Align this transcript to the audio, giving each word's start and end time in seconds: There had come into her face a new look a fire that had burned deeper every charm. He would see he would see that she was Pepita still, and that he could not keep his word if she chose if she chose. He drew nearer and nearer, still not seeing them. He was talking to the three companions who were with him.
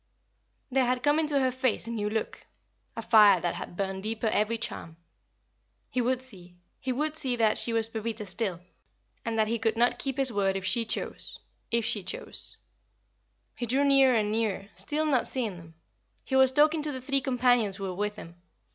There 0.71 0.85
had 0.85 1.03
come 1.03 1.19
into 1.19 1.39
her 1.39 1.51
face 1.51 1.85
a 1.85 1.91
new 1.91 2.09
look 2.09 2.47
a 2.97 3.03
fire 3.03 3.39
that 3.39 3.53
had 3.53 3.77
burned 3.77 4.01
deeper 4.01 4.25
every 4.25 4.57
charm. 4.57 4.97
He 5.91 6.01
would 6.01 6.23
see 6.23 6.55
he 6.79 6.91
would 6.91 7.15
see 7.15 7.35
that 7.35 7.59
she 7.59 7.71
was 7.71 7.87
Pepita 7.87 8.25
still, 8.25 8.61
and 9.23 9.37
that 9.37 9.47
he 9.47 9.59
could 9.59 9.77
not 9.77 9.99
keep 9.99 10.17
his 10.17 10.33
word 10.33 10.57
if 10.57 10.65
she 10.65 10.85
chose 10.85 11.37
if 11.69 11.85
she 11.85 12.01
chose. 12.01 12.57
He 13.55 13.67
drew 13.67 13.83
nearer 13.83 14.15
and 14.15 14.31
nearer, 14.31 14.69
still 14.73 15.05
not 15.05 15.27
seeing 15.27 15.57
them. 15.59 15.75
He 16.25 16.35
was 16.35 16.51
talking 16.51 16.81
to 16.81 16.91
the 16.91 16.99
three 16.99 17.21
companions 17.21 17.75
who 17.75 17.83
were 17.83 17.93
with 17.93 18.15
him. 18.15 18.41